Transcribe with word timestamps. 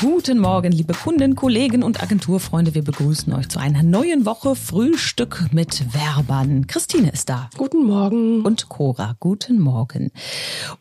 Guten 0.00 0.38
Morgen, 0.38 0.72
liebe 0.72 0.94
Kunden, 0.94 1.36
Kollegen 1.36 1.82
und 1.82 2.02
Agenturfreunde. 2.02 2.74
Wir 2.74 2.82
begrüßen 2.82 3.34
euch 3.34 3.50
zu 3.50 3.58
einer 3.58 3.82
neuen 3.82 4.24
Woche 4.24 4.56
Frühstück 4.56 5.48
mit 5.52 5.92
Werbern. 5.92 6.66
Christine 6.66 7.10
ist 7.12 7.28
da. 7.28 7.50
Guten 7.58 7.84
Morgen. 7.84 8.40
Und 8.40 8.70
Cora, 8.70 9.16
guten 9.20 9.60
Morgen. 9.60 10.10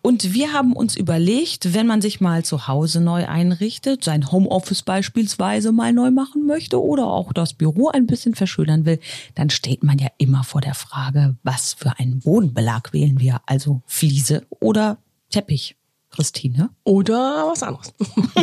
Und 0.02 0.34
wir 0.34 0.54
haben 0.54 0.72
uns 0.72 0.96
überlegt, 0.96 1.74
wenn 1.74 1.86
man 1.86 2.00
sich 2.00 2.22
mal 2.22 2.46
zu 2.46 2.70
Hause 2.70 3.02
neu 3.02 3.28
einrichtet, 3.28 4.06
sein 4.06 4.32
Homeoffice 4.32 4.84
beispielsweise 4.84 5.74
mal 5.74 5.92
neu 5.92 6.12
machen 6.12 6.46
möchte 6.46 6.82
oder 6.82 7.08
auch 7.08 7.34
das 7.34 7.54
Büro 7.54 7.90
ein 7.90 8.08
bisschen 8.08 8.36
verschönern 8.36 8.86
will, 8.86 9.02
dann 9.36 9.50
steht 9.50 9.84
man 9.84 9.98
ja 9.98 10.08
immer 10.18 10.46
vor 10.46 10.62
der 10.62 10.76
Frage, 10.76 11.36
was 11.44 11.74
für 11.74 12.00
einen 12.00 12.22
Bodenbelag 12.22 12.94
wählen 12.94 13.20
wir? 13.20 13.42
Also 13.46 13.82
Fliese 13.86 14.48
oder 14.62 14.98
Teppich? 15.30 15.76
Christine? 16.10 16.70
Oder 16.84 17.48
was 17.50 17.64
anderes. 17.64 17.94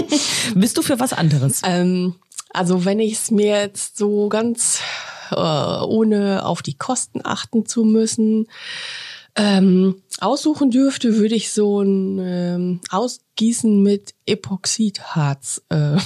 Bist 0.55 0.79
du 0.79 0.83
für 0.83 1.01
was 1.01 1.13
anderes? 1.13 1.63
Ähm, 1.65 2.17
also 2.51 2.85
wenn 2.85 3.01
ich 3.01 3.15
es 3.15 3.31
mir 3.31 3.61
jetzt 3.61 3.99
so 3.99 4.29
ganz 4.29 4.81
äh, 5.31 5.37
ohne 5.37 6.45
auf 6.45 6.63
die 6.63 6.77
Kosten 6.77 7.21
achten 7.25 7.67
zu 7.67 7.85
müssen 7.85 8.47
ähm, 9.37 10.03
aussuchen 10.21 10.71
dürfte, 10.71 11.17
würde 11.17 11.35
ich 11.35 11.53
so 11.53 11.83
ein 11.83 12.19
ähm, 12.19 12.81
Ausgießen 12.91 13.83
mit 13.83 14.15
Epoxidharz 14.25 15.63
äh, 15.69 15.97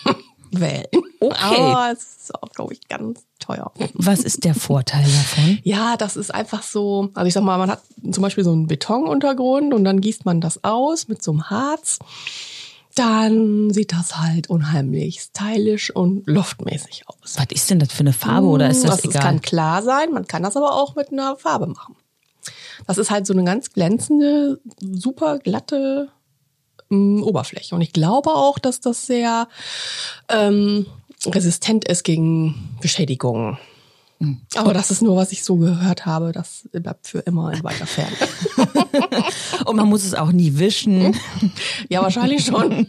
wählen. 0.50 1.09
Okay. 1.20 1.34
Aber 1.36 1.92
es 1.92 2.16
ist 2.22 2.34
auch, 2.34 2.50
glaube 2.52 2.72
ich, 2.72 2.88
ganz 2.88 3.20
teuer. 3.38 3.70
Was 3.92 4.20
ist 4.20 4.44
der 4.44 4.54
Vorteil 4.54 5.02
davon? 5.02 5.58
Ja, 5.64 5.96
das 5.96 6.16
ist 6.16 6.34
einfach 6.34 6.62
so, 6.62 7.10
also 7.14 7.26
ich 7.26 7.34
sag 7.34 7.42
mal, 7.42 7.58
man 7.58 7.70
hat 7.70 7.82
zum 8.10 8.22
Beispiel 8.22 8.42
so 8.44 8.52
einen 8.52 8.66
Betonuntergrund 8.66 9.74
und 9.74 9.84
dann 9.84 10.00
gießt 10.00 10.24
man 10.24 10.40
das 10.40 10.64
aus 10.64 11.08
mit 11.08 11.22
so 11.22 11.32
einem 11.32 11.50
Harz. 11.50 11.98
Dann 12.94 13.70
sieht 13.70 13.92
das 13.92 14.16
halt 14.16 14.50
unheimlich 14.50 15.20
stylisch 15.20 15.94
und 15.94 16.26
loftmäßig 16.26 17.04
aus. 17.06 17.36
Was 17.36 17.46
ist 17.50 17.70
denn 17.70 17.78
das 17.78 17.92
für 17.92 18.00
eine 18.00 18.12
Farbe 18.12 18.48
oder 18.48 18.68
ist 18.68 18.84
das, 18.84 18.96
das 18.96 19.04
egal? 19.04 19.22
kann 19.22 19.40
klar 19.42 19.82
sein, 19.82 20.12
man 20.12 20.26
kann 20.26 20.42
das 20.42 20.56
aber 20.56 20.74
auch 20.74 20.96
mit 20.96 21.12
einer 21.12 21.36
Farbe 21.36 21.66
machen. 21.66 21.96
Das 22.86 22.98
ist 22.98 23.10
halt 23.10 23.26
so 23.26 23.34
eine 23.34 23.44
ganz 23.44 23.72
glänzende, 23.72 24.60
super 24.80 25.38
glatte 25.38 26.08
ähm, 26.90 27.22
Oberfläche. 27.22 27.74
Und 27.74 27.82
ich 27.82 27.92
glaube 27.92 28.30
auch, 28.30 28.58
dass 28.58 28.80
das 28.80 29.06
sehr 29.06 29.48
ähm, 30.28 30.86
resistent 31.26 31.86
ist 31.86 32.04
gegen 32.04 32.76
Beschädigungen. 32.80 33.58
Hm. 34.20 34.38
Aber 34.56 34.74
das 34.74 34.90
ist 34.90 35.00
nur, 35.00 35.16
was 35.16 35.32
ich 35.32 35.42
so 35.42 35.56
gehört 35.56 36.04
habe. 36.04 36.32
Das 36.32 36.68
bleibt 36.72 37.06
für 37.06 37.20
immer 37.20 37.52
in 37.52 37.64
weiter 37.64 37.86
Ferne. 37.86 38.16
Und 39.64 39.76
man 39.76 39.88
muss 39.88 40.04
es 40.04 40.14
auch 40.14 40.30
nie 40.30 40.58
wischen. 40.58 41.16
ja, 41.88 42.02
wahrscheinlich 42.02 42.44
schon. 42.44 42.86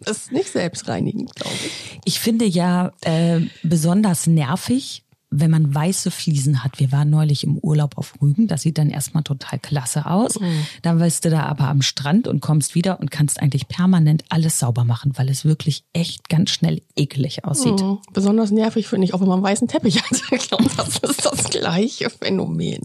Das 0.00 0.18
ist 0.18 0.32
nicht 0.32 0.50
selbstreinigend, 0.50 1.34
glaube 1.34 1.56
ich. 1.64 2.00
Ich 2.04 2.20
finde 2.20 2.44
ja 2.44 2.92
äh, 3.00 3.40
besonders 3.62 4.26
nervig, 4.26 5.05
wenn 5.30 5.50
man 5.50 5.74
weiße 5.74 6.10
Fliesen 6.12 6.62
hat. 6.62 6.78
Wir 6.78 6.92
waren 6.92 7.10
neulich 7.10 7.42
im 7.42 7.58
Urlaub 7.58 7.98
auf 7.98 8.14
Rügen. 8.22 8.46
Das 8.46 8.62
sieht 8.62 8.78
dann 8.78 8.90
erstmal 8.90 9.24
total 9.24 9.58
klasse 9.58 10.06
aus. 10.06 10.38
Dann 10.82 10.98
bist 11.00 11.24
du 11.24 11.30
da 11.30 11.42
aber 11.42 11.68
am 11.68 11.82
Strand 11.82 12.28
und 12.28 12.40
kommst 12.40 12.74
wieder 12.76 13.00
und 13.00 13.10
kannst 13.10 13.42
eigentlich 13.42 13.66
permanent 13.66 14.24
alles 14.28 14.60
sauber 14.60 14.84
machen, 14.84 15.12
weil 15.16 15.28
es 15.28 15.44
wirklich 15.44 15.82
echt 15.92 16.28
ganz 16.28 16.50
schnell 16.50 16.80
ekelig 16.94 17.44
aussieht. 17.44 17.80
Mhm. 17.82 17.98
Besonders 18.12 18.52
nervig 18.52 18.86
finde 18.86 19.04
ich, 19.06 19.14
auch 19.14 19.20
wenn 19.20 19.26
man 19.28 19.38
einen 19.38 19.44
weißen 19.44 19.68
Teppich 19.68 19.96
hat. 20.02 20.22
Ich 20.30 20.48
glaube, 20.48 20.64
das 20.76 20.98
ist 20.98 21.24
das 21.26 21.44
gleiche 21.50 22.08
Phänomen. 22.08 22.82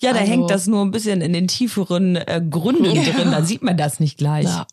Ja, 0.00 0.12
da 0.12 0.20
Also- 0.20 0.32
hängt 0.32 0.50
das 0.50 0.66
nur 0.68 0.82
ein 0.82 0.90
bisschen 0.90 1.20
in 1.20 1.32
den 1.34 1.48
tieferen 1.48 2.16
äh, 2.16 2.42
Gründen 2.48 2.84
Ja. 2.96 3.02
drin. 3.02 3.30
Da 3.30 3.42
sieht 3.44 3.62
man 3.62 3.76
das 3.76 4.00
nicht 4.00 4.16
gleich. 4.16 4.46
Ja. 4.46 4.66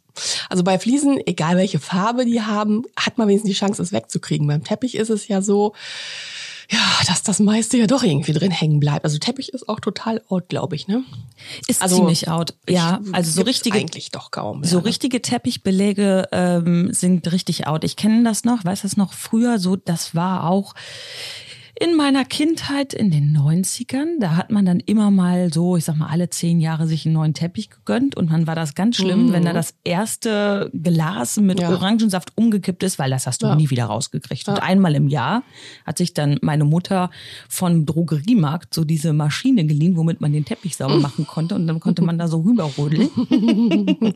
Also 0.49 0.63
bei 0.63 0.79
Fliesen, 0.79 1.19
egal 1.25 1.57
welche 1.57 1.79
Farbe 1.79 2.25
die 2.25 2.41
haben, 2.41 2.83
hat 2.97 3.17
man 3.17 3.27
wenigstens 3.27 3.49
die 3.49 3.55
Chance, 3.57 3.81
es 3.81 3.91
wegzukriegen. 3.91 4.47
Beim 4.47 4.63
Teppich 4.63 4.95
ist 4.95 5.09
es 5.09 5.27
ja 5.27 5.41
so, 5.41 5.73
ja, 6.71 6.79
dass 7.07 7.23
das 7.23 7.39
meiste 7.39 7.77
ja 7.77 7.87
doch 7.87 8.03
irgendwie 8.03 8.33
drin 8.33 8.51
hängen 8.51 8.79
bleibt. 8.79 9.05
Also 9.05 9.17
Teppich 9.17 9.49
ist 9.53 9.69
auch 9.69 9.79
total 9.79 10.21
out, 10.29 10.49
glaube 10.49 10.75
ich, 10.75 10.87
ne? 10.87 11.03
Ist 11.67 11.81
Also, 11.81 11.97
ziemlich 11.97 12.29
out. 12.29 12.53
Ja, 12.67 13.01
also 13.11 13.31
so 13.31 13.41
richtige 13.43 13.77
eigentlich 13.77 14.11
doch 14.11 14.31
kaum. 14.31 14.61
Mehr, 14.61 14.69
So 14.69 14.79
ne? 14.79 14.85
richtige 14.85 15.21
Teppichbeläge 15.21 16.27
ähm, 16.31 16.93
sind 16.93 17.31
richtig 17.31 17.67
out. 17.67 17.83
Ich 17.83 17.95
kenne 17.95 18.23
das 18.23 18.43
noch, 18.45 18.63
weiß 18.65 18.81
das 18.81 18.97
noch 18.97 19.13
früher 19.13 19.59
so, 19.59 19.75
das 19.75 20.15
war 20.15 20.49
auch 20.49 20.73
in 21.77 21.95
meiner 21.97 22.23
Kindheit 22.23 22.93
in 22.93 23.11
den 23.11 23.35
90ern, 23.37 24.19
da 24.19 24.37
hat 24.37 24.49
man 24.49 24.65
dann 24.65 24.79
immer 24.79 25.11
mal 25.11 25.51
so, 25.53 25.75
ich 25.75 25.83
sag 25.85 25.97
mal, 25.97 26.07
alle 26.07 26.29
zehn 26.29 26.61
Jahre 26.61 26.87
sich 26.87 27.05
einen 27.05 27.13
neuen 27.15 27.33
Teppich 27.33 27.69
gegönnt 27.69 28.15
und 28.15 28.31
dann 28.31 28.47
war 28.47 28.55
das 28.55 28.75
ganz 28.75 28.95
schlimm, 28.95 29.33
wenn 29.33 29.43
da 29.43 29.51
das 29.51 29.73
erste 29.83 30.71
Glas 30.73 31.37
mit 31.37 31.57
Mhm. 31.57 31.63
Ja. 31.63 31.69
Orangensaft 31.71 32.31
umgekippt 32.35 32.81
ist, 32.83 32.97
weil 32.97 33.09
das 33.09 33.27
hast 33.27 33.43
du 33.43 33.47
Ja. 33.47 33.55
nie 33.55 33.69
wieder 33.69 33.85
rausgekriegt. 33.85 34.47
Und 34.47 34.61
einmal 34.63 34.95
im 34.95 35.07
Jahr 35.09 35.43
hat 35.85 35.97
sich 35.97 36.13
dann 36.13 36.37
meine 36.41 36.63
Mutter 36.63 37.09
von 37.49 37.85
Drogeriemarkt 37.85 38.73
so 38.73 38.85
diese 38.85 39.11
Maschine 39.13 39.65
geliehen, 39.65 39.97
womit 39.97 40.21
man 40.21 40.31
den 40.31 40.45
Teppich 40.45 40.77
sauber 40.77 40.95
machen 40.99 41.27
konnte 41.27 41.55
und 41.55 41.67
dann 41.67 41.79
konnte 41.81 42.01
man 42.03 42.17
da 42.17 42.27
so 42.29 42.39
rüberrodeln. 42.41 43.09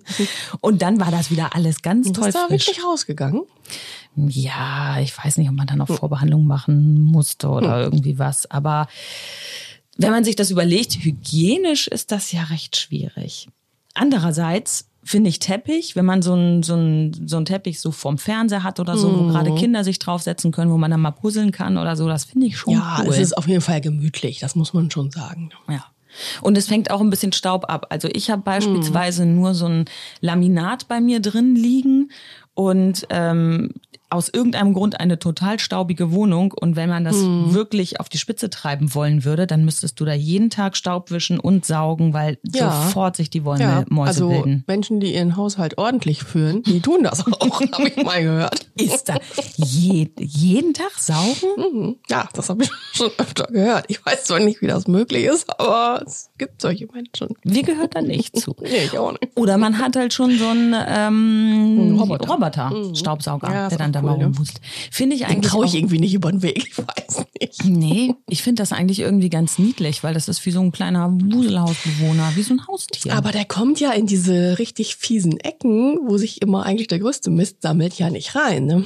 und 0.62 0.82
dann 0.82 1.00
war 1.00 1.12
das 1.12 1.30
wieder 1.32 1.56
alles 1.56 1.82
ganz 1.82 2.12
toll 2.12 2.26
bist 2.26 2.38
da 2.38 2.48
frisch. 2.48 2.68
wirklich 2.68 2.86
rausgegangen? 2.86 3.42
Ja, 4.16 5.00
ich 5.00 5.18
weiß 5.18 5.38
nicht, 5.38 5.50
ob 5.50 5.56
man 5.56 5.68
dann 5.68 5.78
noch 5.78 5.88
Vorbehandlung 5.88 6.46
machen 6.46 7.04
musste 7.04 7.50
oder 7.50 7.82
irgendwie 7.84 8.20
was. 8.20 8.50
Aber 8.52 8.88
wenn 9.98 10.12
man 10.12 10.24
sich 10.24 10.36
das 10.36 10.52
überlegt, 10.52 10.96
hygienisch 11.04 11.88
ist 11.88 12.12
das 12.12 12.32
ja 12.32 12.44
recht 12.44 12.76
schwierig. 12.78 13.48
Andererseits 13.94 14.88
finde 15.04 15.30
ich 15.30 15.40
Teppich, 15.40 15.96
wenn 15.96 16.06
man 16.06 16.22
so 16.22 16.34
einen 16.34 16.62
so 16.64 16.74
einen- 16.74 17.28
so 17.28 17.38
einen 17.38 17.46
Teppich 17.46 17.80
so 17.80 17.92
vorm 17.92 18.18
Fernseher 18.18 18.64
hat 18.64 18.80
oder 18.80 18.98
so, 18.98 19.18
wo 19.18 19.28
gerade 19.28 19.56
Kinder 19.56 19.84
sich 19.84 19.98
draufsetzen 20.00 20.52
können, 20.52 20.72
wo 20.72 20.78
man 20.78 20.92
dann 20.92 21.02
mal 21.02 21.12
puzzeln 21.12 21.52
kann 21.52 21.78
oder 21.78 21.96
so, 21.96 22.08
das 22.08 22.26
finde 22.26 22.48
ich 22.48 22.58
schon 22.58 22.74
Ja, 22.74 23.00
cool. 23.02 23.08
es 23.10 23.18
ist 23.18 23.38
auf 23.38 23.48
jeden 23.48 23.62
Fall 23.62 23.82
gemütlich, 23.82 24.40
das 24.40 24.56
muss 24.56 24.74
man 24.74 24.92
schon 24.92 25.10
sagen. 25.12 25.50
Ja. 25.70 25.86
Und 26.42 26.58
es 26.58 26.68
fängt 26.68 26.92
auch 26.92 27.02
ein 27.02 27.10
bisschen 27.12 27.32
Staub 27.34 27.66
ab. 27.70 27.88
Also 27.92 28.10
ich 28.12 28.30
habe 28.30 28.42
beispielsweise 28.42 29.26
nur 29.26 29.54
so 29.54 29.68
ein 29.68 29.86
Laminat 30.22 30.88
bei 30.88 31.00
mir 31.02 31.20
drin 31.22 31.56
liegen 31.56 32.12
und 32.60 33.08
ähm, 33.10 33.70
aus 34.12 34.30
irgendeinem 34.30 34.74
Grund 34.74 35.00
eine 35.00 35.20
total 35.20 35.60
staubige 35.60 36.12
Wohnung. 36.12 36.52
Und 36.52 36.76
wenn 36.76 36.90
man 36.90 37.04
das 37.04 37.18
wirklich 37.18 38.00
auf 38.00 38.10
die 38.10 38.18
Spitze 38.18 38.50
treiben 38.50 38.96
wollen 38.96 39.24
würde, 39.24 39.46
dann 39.48 39.66
müsstest 39.66 40.00
du 40.00 40.06
da 40.06 40.14
jeden 40.14 40.50
Tag 40.50 40.76
Staub 40.78 41.12
wischen 41.12 41.40
und 41.40 41.66
saugen, 41.66 42.14
weil 42.14 42.38
Ja. 42.54 42.86
sofort 42.88 43.16
sich 43.16 43.30
die 43.30 43.46
Wollmäuse 43.46 43.70
Ja, 43.72 43.86
Mäuse 43.90 44.08
also 44.10 44.30
bilden. 44.30 44.64
Menschen, 44.68 45.00
die 45.00 45.14
ihren 45.14 45.38
Haushalt 45.38 45.78
ordentlich 45.78 46.24
führen, 46.24 46.64
die 46.64 46.80
tun 46.82 47.04
das 47.04 47.26
auch, 47.26 47.62
habe 47.72 47.88
ich 47.90 48.04
mal 48.04 48.22
gehört. 48.24 48.66
Ist 48.76 49.10
da 49.10 49.18
je, 49.58 50.08
jeden 50.20 50.74
Tag 50.74 50.92
saugen? 50.98 51.48
Mhm. 51.58 51.96
Ja, 52.10 52.28
das 52.34 52.50
habe 52.50 52.64
ich 52.64 52.72
schon 52.94 53.12
öfter 53.18 53.46
gehört. 53.52 53.86
Ich 53.90 54.04
weiß 54.06 54.24
zwar 54.26 54.40
nicht, 54.40 54.62
wie 54.62 54.68
das 54.68 54.88
möglich 54.88 55.26
ist, 55.26 55.48
aber 55.60 56.02
es 56.06 56.30
gibt 56.38 56.62
solche 56.62 56.88
Menschen. 56.92 57.30
Wie 57.44 57.62
gehört 57.62 57.96
da 57.96 58.02
nicht 58.02 58.40
zu? 58.40 58.56
Nee, 58.62 58.86
ich 58.86 58.98
auch 58.98 59.12
nicht. 59.12 59.36
Oder 59.36 59.58
man 59.58 59.78
hat 59.80 59.96
halt 59.96 60.14
schon 60.14 60.38
so 60.38 60.48
einen 60.48 60.74
ähm, 60.88 61.98
Roboter. 62.00 62.30
Roboter, 62.30 62.96
Staubsauger, 62.96 63.52
Ja, 63.52 63.70
der 63.70 63.78
dann 63.78 63.92
auch 63.92 63.99
da 64.02 64.12
cool, 64.12 64.18
mal 64.18 64.24
rumwuselt. 64.26 64.62
Finde 64.92 65.16
ich 65.16 65.26
eigentlich 65.28 65.52
traue 65.52 65.66
ich 65.66 65.76
irgendwie 65.76 66.00
nicht 66.00 66.14
über 66.14 66.32
den 66.32 66.42
Weg, 66.42 66.58
ich 66.70 66.78
weiß 66.78 67.26
nicht. 67.40 67.64
Nee, 67.66 68.16
ich 68.28 68.42
finde 68.44 68.62
das 68.62 68.72
eigentlich 68.72 69.00
irgendwie 69.00 69.30
ganz 69.30 69.60
niedlich, 69.60 70.04
weil 70.04 70.14
das 70.14 70.28
ist 70.28 70.46
wie 70.46 70.52
so 70.52 70.62
ein 70.62 70.72
kleiner 70.72 71.12
Wuselhausbewohner, 71.12 72.32
wie 72.36 72.44
so 72.44 72.54
ein 72.54 72.68
Haustier. 72.68 73.14
Aber 73.16 73.32
der 73.32 73.46
kommt 73.46 73.80
ja 73.80 73.92
in 73.92 74.06
diese 74.06 74.60
richtig 74.60 74.96
fiesen 74.96 75.40
Ecken, 75.40 75.98
wo 76.08 76.18
sich 76.18 76.42
immer 76.42 76.66
eigentlich 76.66 76.88
der 76.88 77.00
größte 77.00 77.30
Mist 77.30 77.62
sammelt, 77.62 77.96
ja 77.96 78.10
nicht 78.10 78.36
rein. 78.36 78.66
Ne? 78.66 78.84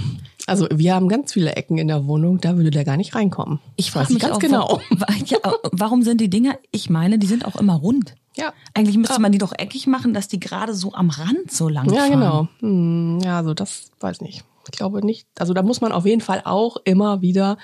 Also 0.48 0.68
wir 0.74 0.94
haben 0.96 1.08
ganz 1.08 1.34
viele 1.34 1.56
Ecken 1.56 1.78
in 1.78 1.88
der 1.88 2.06
Wohnung, 2.08 2.40
da 2.42 2.58
würde 2.58 2.72
der 2.72 2.84
gar 2.84 2.98
nicht 2.98 3.16
reinkommen. 3.16 3.60
ich 3.76 3.88
weiß 3.96 4.04
frage 4.08 4.14
mich 4.14 4.24
ganz 4.24 4.36
auch, 4.36 4.40
genau. 4.40 4.82
wa- 4.90 5.08
wa- 5.08 5.14
ja, 5.26 5.38
warum 5.72 6.02
sind 6.04 6.20
die 6.22 6.30
Dinger, 6.30 6.58
ich 6.72 6.90
meine, 6.90 7.18
die 7.20 7.28
sind 7.28 7.46
auch 7.46 7.56
immer 7.56 7.76
rund. 7.76 8.16
Ja. 8.36 8.52
Eigentlich 8.74 8.98
müsste 8.98 9.22
man 9.22 9.32
die 9.32 9.38
doch 9.38 9.54
eckig 9.58 9.86
machen, 9.86 10.14
dass 10.16 10.28
die 10.28 10.40
gerade 10.40 10.74
so 10.74 10.94
am 10.94 11.12
Rand 11.12 11.52
so 11.52 11.70
lang 11.70 11.88
Ja, 11.94 12.00
fahren. 12.08 12.12
genau. 12.12 12.48
Hm, 12.62 13.20
ja, 13.24 13.38
also 13.38 13.54
das 13.54 13.92
weiß 14.00 14.22
nicht. 14.22 14.44
Ich 14.72 14.78
glaube 14.78 15.06
nicht. 15.06 15.28
Also 15.38 15.54
da 15.54 15.62
muss 15.64 15.82
man 15.82 15.92
auf 15.92 16.06
jeden 16.06 16.22
Fall 16.22 16.42
auch 16.46 16.78
immer 16.86 17.22
wieder 17.22 17.58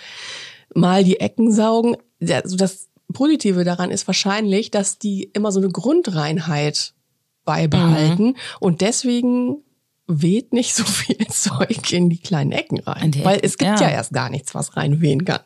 mal 0.75 1.03
die 1.03 1.19
Ecken 1.19 1.51
saugen. 1.51 1.97
Also 2.29 2.55
das 2.57 2.89
Positive 3.13 3.63
daran 3.63 3.89
ist 3.91 4.05
wahrscheinlich, 4.07 4.71
dass 4.71 4.99
die 4.99 5.23
immer 5.33 5.51
so 5.51 5.59
eine 5.59 5.69
Grundreinheit 5.69 6.93
beibehalten 7.45 8.25
Mhm. 8.25 8.35
und 8.59 8.81
deswegen 8.81 9.57
weht 10.05 10.53
nicht 10.53 10.75
so 10.75 10.83
viel 10.83 11.17
Zeug 11.29 11.91
in 11.91 12.09
die 12.09 12.17
kleinen 12.19 12.51
Ecken 12.51 12.79
rein. 12.79 13.05
In 13.05 13.11
die 13.11 13.25
Weil 13.25 13.37
Ecken, 13.37 13.45
es 13.45 13.57
gibt 13.57 13.79
ja. 13.79 13.87
ja. 13.87 13.89
erst 13.89 14.13
gar 14.13 14.29
nichts, 14.29 14.53
was 14.55 14.75
reinwehen 14.77 15.25
kann. 15.25 15.41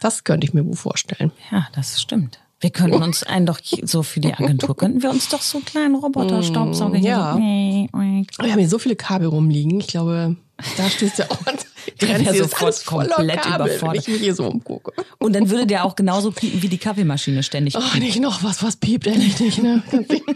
Das 0.00 0.24
könnte 0.24 0.46
ich 0.46 0.54
mir 0.54 0.64
gut 0.64 0.76
vorstellen. 0.78 1.30
Ja, 1.50 1.68
das 1.74 2.00
stimmt. 2.00 2.38
Wir 2.60 2.70
könnten 2.70 3.02
uns 3.02 3.22
einen 3.22 3.46
doch 3.46 3.60
so 3.62 4.02
für 4.02 4.18
die 4.20 4.34
Agentur, 4.34 4.76
könnten 4.76 5.02
wir 5.02 5.10
uns 5.10 5.28
doch 5.28 5.42
so 5.42 5.58
einen 5.58 5.64
kleinen 5.64 5.94
Roboter-Staubsauger 5.94 6.98
hier 6.98 7.10
ja. 7.10 7.32
so, 7.34 7.38
Wir 7.38 8.50
haben 8.52 8.58
hier 8.58 8.68
so 8.68 8.78
viele 8.80 8.96
Kabel 8.96 9.28
rumliegen. 9.28 9.78
Ich 9.78 9.86
glaube, 9.86 10.36
da 10.76 10.90
stößt 10.90 11.18
ja 11.18 11.26
auch 11.30 11.46
an. 11.46 11.56
Der 12.00 12.08
Grenze 12.08 12.44
sofort 12.44 12.84
komplett 12.84 13.40
Kabel, 13.40 13.66
Wenn 13.66 13.76
überfordert. 13.76 14.02
ich 14.02 14.08
mich 14.08 14.20
hier 14.20 14.34
so 14.34 14.44
umgucke. 14.46 14.92
Und 15.18 15.34
dann 15.34 15.48
würde 15.50 15.66
der 15.66 15.84
auch 15.84 15.96
genauso 15.96 16.30
piepen 16.30 16.62
wie 16.62 16.68
die 16.68 16.78
Kaffeemaschine 16.78 17.42
ständig. 17.42 17.76
Ach, 17.76 17.96
nicht 17.96 18.20
noch 18.20 18.42
was, 18.44 18.62
was 18.62 18.76
piept 18.76 19.06
endlich 19.06 19.40
nicht, 19.40 19.62
ne? 19.62 19.82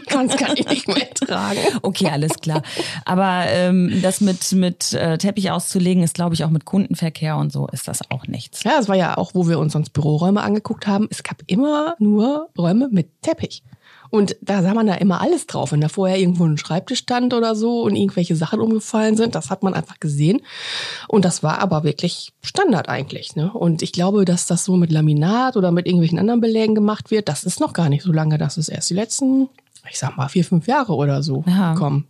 Ganz 0.07 0.35
kann 0.35 0.57
ich 0.57 0.67
nicht 0.67 0.87
mehr 0.87 1.07
ertragen. 1.09 1.59
Okay, 1.81 2.09
alles 2.09 2.33
klar. 2.39 2.63
Aber 3.05 3.45
ähm, 3.47 3.99
das 4.01 4.19
mit, 4.19 4.51
mit 4.53 4.93
äh, 4.93 5.17
Teppich 5.17 5.51
auszulegen, 5.51 6.03
ist, 6.03 6.15
glaube 6.15 6.33
ich, 6.35 6.43
auch 6.43 6.49
mit 6.49 6.65
Kundenverkehr 6.65 7.37
und 7.37 7.53
so 7.53 7.67
ist 7.67 7.87
das 7.87 7.99
auch 8.09 8.25
nichts. 8.27 8.63
Ja, 8.63 8.79
es 8.79 8.89
war 8.89 8.95
ja 8.95 9.17
auch, 9.17 9.35
wo 9.35 9.47
wir 9.47 9.59
uns 9.59 9.73
sonst 9.73 9.91
Büroräume 9.91 10.41
angeguckt 10.41 10.87
haben. 10.87 11.07
Es 11.11 11.23
gab 11.23 11.43
immer 11.47 11.95
nur 11.99 12.49
Räume 12.57 12.89
mit 12.91 13.21
Teppich. 13.21 13.63
Und 14.13 14.35
da 14.41 14.61
sah 14.61 14.75
man 14.75 14.85
da 14.85 14.93
immer 14.93 15.21
alles 15.21 15.47
drauf. 15.47 15.71
Wenn 15.71 15.81
da 15.81 15.89
vorher 15.89 16.19
irgendwo 16.19 16.45
ein 16.45 16.59
Schreibtisch 16.59 16.99
stand 16.99 17.33
oder 17.33 17.55
so 17.55 17.81
und 17.81 17.95
irgendwelche 17.95 18.35
Sachen 18.35 18.61
umgefallen 18.61 19.17
sind, 19.17 19.33
das 19.33 19.49
hat 19.49 19.63
man 19.63 19.73
einfach 19.73 19.99
gesehen. 19.99 20.41
Und 21.07 21.25
das 21.25 21.41
war 21.41 21.57
aber 21.57 21.83
wirklich 21.83 22.31
Standard 22.43 22.89
eigentlich. 22.89 23.35
Ne? 23.35 23.51
Und 23.51 23.81
ich 23.81 23.91
glaube, 23.91 24.23
dass 24.23 24.45
das 24.45 24.65
so 24.65 24.75
mit 24.75 24.91
Laminat 24.91 25.57
oder 25.57 25.71
mit 25.71 25.87
irgendwelchen 25.87 26.19
anderen 26.19 26.41
Belägen 26.41 26.75
gemacht 26.75 27.09
wird, 27.09 27.27
das 27.27 27.43
ist 27.43 27.59
noch 27.59 27.73
gar 27.73 27.89
nicht 27.89 28.03
so 28.03 28.11
lange. 28.11 28.37
Das 28.37 28.59
ist 28.59 28.67
erst 28.69 28.91
die 28.91 28.93
letzten, 28.93 29.49
ich 29.89 29.97
sag 29.97 30.15
mal, 30.15 30.27
vier, 30.27 30.45
fünf 30.45 30.67
Jahre 30.67 30.93
oder 30.93 31.23
so 31.23 31.43
Ja. 31.47 31.73
gekommen. 31.73 32.05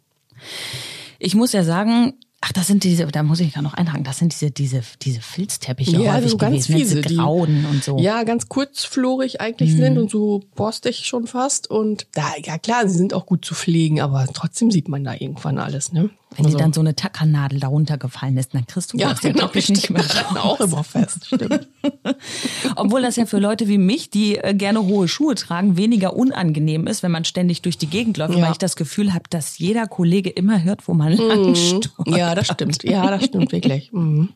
Ich 1.19 1.35
muss 1.35 1.53
ja 1.53 1.63
sagen, 1.63 2.15
ach, 2.45 2.51
das 2.51 2.67
sind 2.67 2.83
diese, 2.83 3.05
da 3.07 3.23
muss 3.23 3.39
ich 3.39 3.53
gerade 3.53 3.63
noch 3.63 3.73
einhaken, 3.73 4.03
das 4.03 4.17
sind 4.17 4.33
diese, 4.33 4.51
diese, 4.51 4.81
diese 5.01 5.21
Filzteppiche 5.21 5.97
Ja, 5.97 6.13
häufig 6.15 6.31
so 6.31 6.37
ganz 6.37 6.67
gewesen, 6.67 6.77
fiese, 6.77 6.95
diese 6.97 7.07
die- 7.09 7.15
grauen 7.15 7.65
und 7.71 7.83
so. 7.83 7.97
Ja, 7.99 8.23
ganz 8.23 8.49
kurzflorig 8.49 9.39
eigentlich 9.39 9.73
sind 9.73 9.97
und 9.97 10.11
so 10.11 10.41
borstig 10.55 11.05
schon 11.05 11.25
fast. 11.27 11.69
Und 11.69 12.07
da, 12.13 12.33
ja 12.43 12.57
klar, 12.57 12.87
sie 12.89 12.97
sind 12.97 13.13
auch 13.13 13.25
gut 13.25 13.45
zu 13.45 13.55
pflegen, 13.55 14.01
aber 14.01 14.27
trotzdem 14.33 14.71
sieht 14.71 14.89
man 14.89 15.03
da 15.03 15.13
irgendwann 15.13 15.57
alles, 15.57 15.93
ne? 15.93 16.09
Wenn 16.37 16.45
Also- 16.45 16.57
dir 16.57 16.63
dann 16.63 16.73
so 16.73 16.81
eine 16.81 16.95
Tackernadel 16.95 17.59
darunter 17.59 17.97
gefallen 17.97 18.37
ist, 18.37 18.53
dann 18.53 18.65
kriegst 18.67 18.93
du 18.93 18.97
ja, 18.97 19.11
aus 19.11 19.21
genau, 19.21 19.47
Teppich 19.47 19.69
nicht 19.69 19.89
mehr 19.89 20.03
raus. 20.05 20.37
auch 20.37 20.59
immer 20.59 20.83
fest, 20.83 21.25
stimmt. 21.27 21.67
Obwohl 22.75 23.01
das 23.01 23.15
ja 23.15 23.25
für 23.25 23.39
Leute 23.39 23.67
wie 23.67 23.77
mich, 23.77 24.09
die 24.09 24.37
äh, 24.37 24.53
gerne 24.53 24.83
hohe 24.83 25.07
Schuhe 25.07 25.35
tragen, 25.35 25.77
weniger 25.77 26.15
unangenehm 26.15 26.87
ist, 26.87 27.03
wenn 27.03 27.11
man 27.11 27.25
ständig 27.25 27.61
durch 27.61 27.77
die 27.77 27.87
Gegend 27.87 28.17
läuft, 28.17 28.35
Ja. 28.35 28.43
weil 28.45 28.51
ich 28.51 28.57
das 28.57 28.75
Gefühl 28.75 29.13
habe, 29.13 29.25
dass 29.29 29.57
jeder 29.59 29.87
Kollege 29.87 30.29
immer 30.29 30.63
hört, 30.63 30.87
wo 30.87 30.93
man. 30.93 31.13
Mhm. 31.13 31.81
Ja, 32.07 32.35
das 32.35 32.47
stimmt. 32.47 32.83
Ja, 32.83 33.09
das 33.09 33.25
stimmt 33.25 33.51
wirklich. 33.51 33.91
Mhm. 33.91 34.29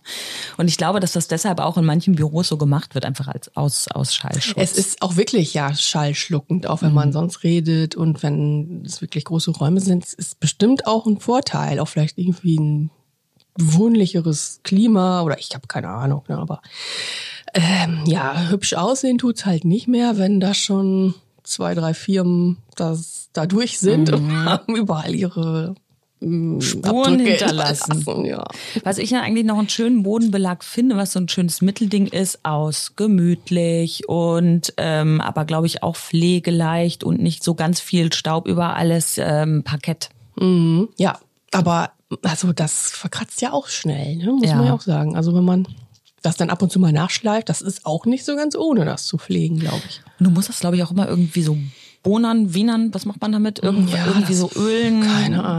Und 0.57 0.67
ich 0.67 0.77
glaube, 0.77 0.99
dass 0.99 1.13
das 1.13 1.27
deshalb 1.27 1.59
auch 1.59 1.77
in 1.77 1.85
manchen 1.85 2.15
Büros 2.15 2.47
so 2.47 2.57
gemacht 2.57 2.95
wird, 2.95 3.05
einfach 3.05 3.27
als 3.27 3.55
aus, 3.55 3.88
aus 3.89 4.13
Schallschutz. 4.13 4.55
Es 4.57 4.73
ist 4.77 5.01
auch 5.01 5.15
wirklich 5.15 5.53
ja 5.53 5.73
schallschluckend, 5.73 6.67
auch 6.67 6.81
wenn 6.81 6.89
Mhm. 6.89 6.95
man 6.95 7.11
sonst 7.13 7.44
redet 7.44 7.95
und 7.95 8.23
wenn 8.23 8.83
es 8.85 9.01
wirklich 9.01 9.25
große 9.25 9.51
Räume 9.51 9.79
sind, 9.81 10.03
es 10.05 10.13
ist 10.13 10.39
bestimmt 10.39 10.88
auch 10.88 11.05
ein 11.05 11.19
Vorteil, 11.19 11.79
auch 11.87 11.89
vielleicht 11.89 12.17
irgendwie 12.17 12.59
ein 12.59 12.91
wohnlicheres 13.57 14.59
Klima 14.63 15.21
oder 15.21 15.39
ich 15.39 15.53
habe 15.53 15.67
keine 15.67 15.89
Ahnung, 15.89 16.23
ne, 16.27 16.37
aber 16.37 16.61
ähm, 17.53 18.03
ja, 18.05 18.49
hübsch 18.49 18.73
aussehen 18.73 19.17
tut's 19.17 19.45
halt 19.45 19.65
nicht 19.65 19.87
mehr, 19.87 20.17
wenn 20.17 20.39
da 20.39 20.53
schon 20.53 21.15
zwei, 21.43 21.73
drei 21.73 21.93
Firmen 21.93 22.57
das 22.75 23.29
da 23.33 23.45
durch 23.47 23.79
sind 23.79 24.11
und 24.11 24.31
haben 24.45 24.75
überall 24.75 25.15
ihre 25.15 25.75
mm, 26.19 26.57
Mhm. 26.57 26.61
Spuren 26.61 27.13
Abdrücke 27.13 27.23
hinterlassen. 27.23 28.25
Ja. 28.25 28.43
Was 28.83 28.97
ich 28.97 29.11
ja 29.11 29.21
eigentlich 29.21 29.45
noch 29.45 29.57
einen 29.57 29.69
schönen 29.69 30.03
Bodenbelag 30.03 30.63
finde, 30.63 30.97
was 30.97 31.13
so 31.13 31.19
ein 31.19 31.29
schönes 31.29 31.61
Mittelding 31.61 32.07
ist, 32.07 32.43
aus 32.43 32.93
gemütlich 32.95 34.09
und 34.09 34.73
ähm, 34.77 35.21
aber 35.21 35.45
glaube 35.45 35.67
ich 35.67 35.83
auch 35.83 35.95
pflegeleicht 35.95 37.03
und 37.03 37.21
nicht 37.21 37.43
so 37.43 37.53
ganz 37.55 37.79
viel 37.79 38.11
Staub 38.13 38.47
über 38.47 38.75
alles 38.75 39.19
ähm, 39.19 39.63
Parkett. 39.63 40.09
Mhm. 40.39 40.89
Ja, 40.97 41.19
aber 41.51 41.91
also 42.23 42.53
das 42.53 42.89
verkratzt 42.91 43.41
ja 43.41 43.51
auch 43.53 43.67
schnell, 43.67 44.15
ne? 44.17 44.31
muss 44.31 44.49
Ja. 44.49 44.55
man 44.55 44.67
ja 44.67 44.73
auch 44.73 44.81
sagen. 44.81 45.15
Also 45.15 45.33
wenn 45.35 45.44
man 45.45 45.67
das 46.21 46.35
dann 46.38 46.49
ab 46.49 46.61
und 46.61 46.71
zu 46.71 46.79
mal 46.79 46.91
nachschleift, 46.91 47.47
das 47.49 47.61
ist 47.61 47.85
auch 47.85 48.05
nicht 48.05 48.25
so 48.25 48.35
ganz 48.35 48.55
ohne, 48.55 48.85
das 48.85 49.05
zu 49.05 49.17
pflegen, 49.17 49.59
glaube 49.59 49.81
ich. 49.88 50.01
Und 50.19 50.25
du 50.25 50.31
musst 50.31 50.49
das 50.49 50.59
glaube 50.59 50.75
ich 50.77 50.83
auch 50.83 50.91
immer 50.91 51.07
irgendwie 51.07 51.44
so 51.44 51.57
Bonern, 52.03 52.53
Wienern, 52.53 52.94
was 52.94 53.05
macht 53.05 53.19
man 53.21 53.33
damit? 53.33 53.59
Irgend, 53.59 53.89
Ja, 53.91 54.05
irgendwie 54.05 54.27
das- 54.33 54.38
so 54.39 54.49
ölen, 54.55 55.01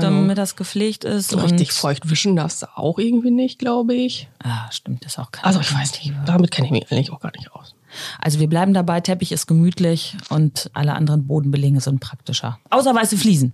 damit 0.00 0.38
das 0.38 0.56
gepflegt 0.56 1.04
ist. 1.04 1.30
So 1.30 1.38
richtig 1.38 1.72
feucht 1.72 2.08
wischen 2.08 2.36
darfst 2.36 2.62
du 2.62 2.66
auch 2.76 2.98
irgendwie 2.98 3.30
nicht, 3.30 3.58
glaube 3.58 3.94
ich. 3.94 4.28
Ah, 4.42 4.70
stimmt, 4.70 5.04
ist 5.04 5.18
auch 5.18 5.30
kein 5.30 5.44
Also 5.44 5.60
ich 5.60 5.74
weiß 5.74 5.92
nicht, 5.94 6.14
damit 6.24 6.50
kenne 6.50 6.66
ich 6.66 6.72
mich 6.72 6.90
eigentlich 6.90 7.12
auch 7.12 7.20
gar 7.20 7.32
nicht 7.36 7.52
aus. 7.52 7.74
Also 8.20 8.38
wir 8.40 8.46
bleiben 8.48 8.72
dabei, 8.72 9.00
Teppich 9.00 9.32
ist 9.32 9.46
gemütlich 9.46 10.16
und 10.30 10.70
alle 10.72 10.94
anderen 10.94 11.26
Bodenbeläge 11.26 11.80
sind 11.80 12.00
praktischer. 12.00 12.58
Außer 12.70 12.94
weiße 12.94 13.18
Fliesen. 13.18 13.52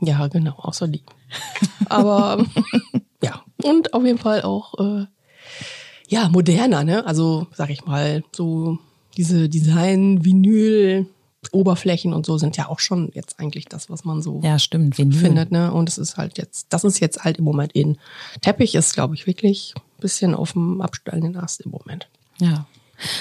Ja, 0.00 0.26
genau, 0.28 0.54
außer 0.58 0.88
die. 0.88 1.02
Aber 1.88 2.44
ja, 3.22 3.42
und 3.62 3.94
auf 3.94 4.04
jeden 4.04 4.18
Fall 4.18 4.42
auch 4.42 4.74
äh, 4.78 5.06
ja 6.08 6.28
moderner, 6.28 6.84
ne? 6.84 7.06
Also 7.06 7.46
sag 7.54 7.70
ich 7.70 7.84
mal, 7.86 8.22
so 8.32 8.78
diese 9.16 9.48
Design, 9.48 10.24
Vinyl, 10.24 11.06
Oberflächen 11.52 12.12
und 12.12 12.26
so 12.26 12.38
sind 12.38 12.56
ja 12.56 12.68
auch 12.68 12.80
schon 12.80 13.10
jetzt 13.14 13.38
eigentlich 13.40 13.66
das, 13.66 13.88
was 13.88 14.04
man 14.04 14.20
so 14.20 14.40
Ja, 14.42 14.58
stimmt, 14.58 14.98
Vinyl. 14.98 15.18
findet, 15.18 15.50
ne? 15.52 15.72
Und 15.72 15.88
es 15.88 15.96
ist 15.98 16.16
halt 16.16 16.38
jetzt, 16.38 16.66
das 16.70 16.84
ist 16.84 17.00
jetzt 17.00 17.24
halt 17.24 17.38
im 17.38 17.44
Moment 17.44 17.72
in. 17.72 17.98
Teppich 18.42 18.74
ist, 18.74 18.94
glaube 18.94 19.14
ich, 19.14 19.26
wirklich 19.26 19.72
ein 19.76 20.00
bisschen 20.00 20.34
auf 20.34 20.52
dem 20.52 20.80
absteigenden 20.80 21.36
Ast 21.36 21.60
im 21.62 21.70
Moment. 21.70 22.08
Ja. 22.40 22.66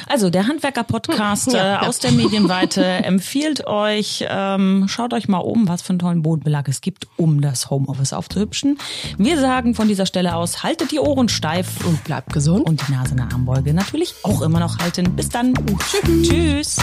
Also 0.07 0.29
der 0.29 0.47
Handwerker-Podcast 0.47 1.47
Ja, 1.53 1.59
äh, 1.59 1.71
ja. 1.73 1.81
aus 1.87 1.99
der 1.99 2.11
Medienweite 2.11 2.83
empfiehlt 2.83 3.67
euch, 3.67 4.25
ähm, 4.29 4.85
schaut 4.87 5.13
euch 5.13 5.27
mal 5.27 5.39
um, 5.39 5.67
was 5.67 5.81
für 5.81 5.89
einen 5.91 5.99
tollen 5.99 6.21
Bodenbelag 6.21 6.67
es 6.67 6.81
gibt, 6.81 7.07
um 7.17 7.41
das 7.41 7.69
Homeoffice 7.69 8.13
aufzuhübschen. 8.13 8.77
Wir 9.17 9.39
sagen 9.39 9.75
von 9.75 9.87
dieser 9.87 10.05
Stelle 10.05 10.35
aus, 10.35 10.63
haltet 10.63 10.91
die 10.91 10.99
Ohren 10.99 11.29
steif 11.29 11.85
Und 11.85 12.03
bleibt 12.03 12.33
gesund. 12.33 12.65
und 12.67 12.87
die 12.87 12.91
Nase 12.91 13.11
in 13.11 13.17
der 13.17 13.27
Armbeuge 13.31 13.73
natürlich 13.73 14.13
auch 14.23 14.41
immer 14.41 14.59
noch 14.59 14.79
halten. 14.79 15.15
Bis 15.15 15.29
dann. 15.29 15.53
Tschüss. 15.91 16.29
Tschüss. 16.29 16.77